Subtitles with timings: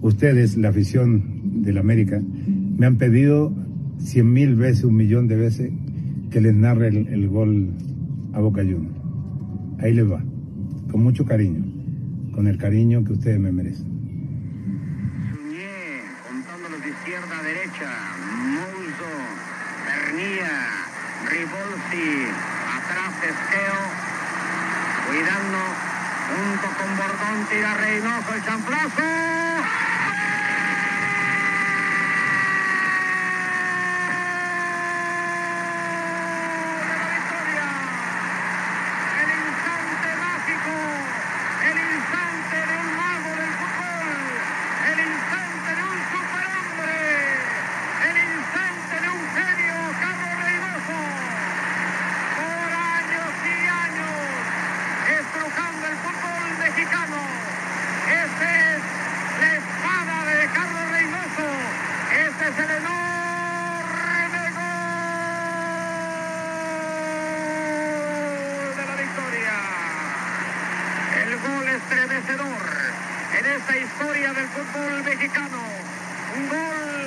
[0.00, 3.52] ustedes, la afición del América, me han pedido
[3.98, 5.70] cien mil veces, un millón de veces,
[6.30, 7.70] que les narre el, el gol
[8.32, 8.96] a Boca Juniors.
[9.80, 10.22] Ahí les va,
[10.90, 11.64] con mucho cariño,
[12.32, 13.88] con el cariño que ustedes me merecen.
[16.28, 17.90] Contándolos de izquierda a derecha.
[18.54, 19.10] Mouso,
[19.84, 20.54] Pernilla,
[21.28, 22.08] Ribolsi,
[22.76, 23.80] atrás Esqueo,
[25.08, 25.60] cuidando,
[26.30, 29.02] junto con Bordón, tira Reynoso, el champlazo.
[39.20, 40.74] El instante mágico,
[41.68, 44.08] el instante de un mago del fútbol,
[44.90, 46.96] el instante de un superhombre,
[48.08, 51.00] el instante de un genio, Carlos Reynoso.
[52.40, 54.16] Por años y años,
[55.20, 57.20] estrujando el fútbol mexicano.
[58.10, 58.80] Esta es
[59.40, 61.48] la espada de Carlos Reynoso.
[62.10, 64.80] Este es el enorme gol
[68.76, 69.56] de la victoria.
[71.20, 71.66] El gol
[72.30, 72.62] estremecedor
[73.38, 75.58] en esta historia del fútbol mexicano.
[76.36, 77.02] Un gol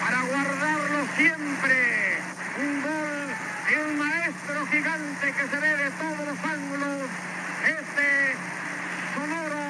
[0.00, 1.76] para guardarlo siempre.
[2.56, 3.18] Un gol
[3.68, 7.08] de un maestro gigante que se ve de todos los ángulos.
[7.66, 8.08] Este
[9.14, 9.62] sonoro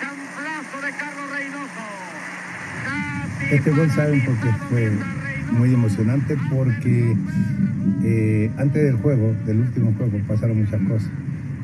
[0.00, 1.86] champlazo de Carlos Reynoso.
[2.84, 7.16] Casi Este gol saben por qué paralizado fue Reynoso muy emocionante porque
[8.04, 11.10] eh, antes del juego, del último juego, pasaron muchas cosas.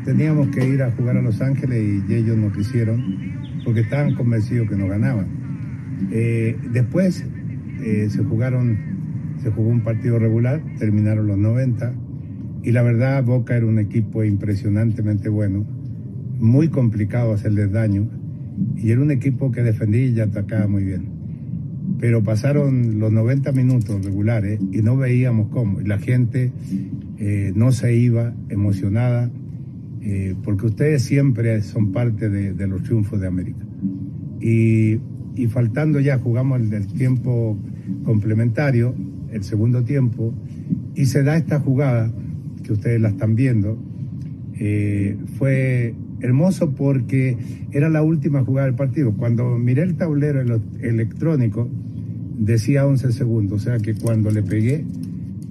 [0.06, 3.02] Teníamos que ir a jugar a Los Ángeles y ellos no quisieron
[3.64, 5.26] porque estaban convencidos que no ganaban.
[6.12, 7.26] Eh, después
[7.82, 8.78] eh, se jugaron,
[9.42, 11.92] se jugó un partido regular, terminaron los 90
[12.62, 15.66] y la verdad Boca era un equipo impresionantemente bueno,
[16.38, 18.08] muy complicado hacerles daño
[18.76, 21.16] y era un equipo que defendía y atacaba muy bien
[21.98, 25.80] pero pasaron los 90 minutos regulares y no veíamos cómo.
[25.80, 26.52] La gente
[27.18, 29.30] eh, no se iba emocionada,
[30.08, 33.66] eh, porque ustedes siempre son parte de, los triunfos de América.
[34.40, 35.00] Y,
[35.48, 37.58] faltando ya, jugamos el, el tiempo
[38.04, 38.94] complementario,
[39.32, 40.32] el segundo tiempo,
[40.94, 42.12] y se da esta jugada,
[42.62, 43.76] que ustedes la están viendo,
[44.60, 47.36] eh, fue hermoso porque
[47.72, 49.12] era la última jugada del partido.
[49.12, 50.40] Cuando miré el tablero
[50.80, 51.68] electrónico,
[52.38, 54.84] decía 11 segundos, o sea que cuando le pegué,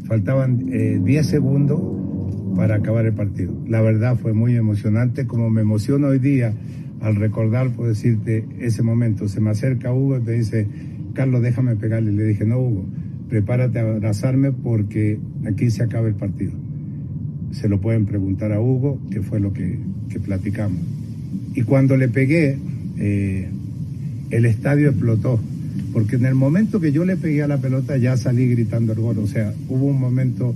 [0.08, 1.95] faltaban eh, 10 segundos
[2.56, 3.54] para acabar el partido.
[3.68, 6.54] La verdad fue muy emocionante, como me emociono hoy día
[7.02, 9.28] al recordar, por decirte, ese momento.
[9.28, 10.68] Se me acerca Hugo y me dice,
[11.14, 12.12] Carlos, déjame pegarle.
[12.12, 12.86] Le dije, no, Hugo,
[13.30, 16.54] prepárate a abrazarme porque aquí se acaba el partido.
[17.52, 20.80] Se lo pueden preguntar a Hugo, que fue lo que, que platicamos.
[21.54, 22.58] y cuando le pegué,
[22.98, 23.50] eh,
[24.30, 25.40] el estadio explotó.
[25.94, 29.00] Porque en el momento que yo le pegué a la pelota ya salí gritando el
[29.00, 29.18] gol.
[29.20, 30.54] O sea, hubo un momento,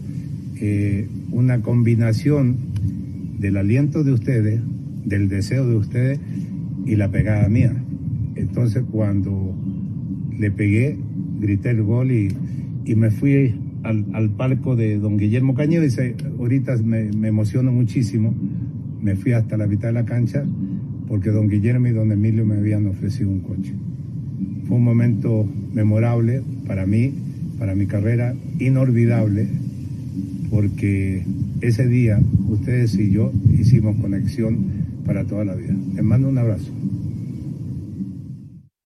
[0.60, 2.58] eh, una combinación
[3.40, 4.60] del aliento de ustedes,
[5.06, 6.20] del deseo de ustedes
[6.86, 7.74] y la pegada mía.
[8.36, 9.56] Entonces cuando
[10.38, 10.98] le pegué,
[11.40, 12.30] grité el gol y,
[12.86, 17.30] y me fui al, al, palco de don Guillermo Cañedo y dice, ahorita me, me
[17.30, 18.34] emociono muchísimo.
[19.02, 20.44] Me fui hasta la mitad de la cancha
[21.08, 23.74] porque don Guillermo y don Emilio me habían ofrecido un coche.
[24.68, 27.14] Fue un momento memorable para mí,
[27.58, 29.48] para mi carrera, inolvidable,
[30.50, 31.24] porque
[31.62, 32.20] ese día
[32.50, 34.58] ustedes y yo hicimos conexión
[35.06, 35.76] para toda la vida.
[35.96, 36.72] Les mando un abrazo.